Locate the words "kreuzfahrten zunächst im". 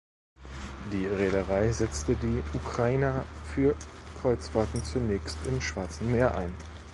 4.19-5.61